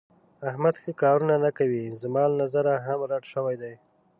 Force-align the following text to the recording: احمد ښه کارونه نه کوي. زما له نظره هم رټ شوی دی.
احمد 0.49 0.75
ښه 0.81 0.91
کارونه 1.01 1.35
نه 1.45 1.51
کوي. 1.57 1.83
زما 2.01 2.23
له 2.29 2.35
نظره 2.43 2.73
هم 2.85 2.99
رټ 3.11 3.23
شوی 3.33 3.55
دی. 3.61 3.73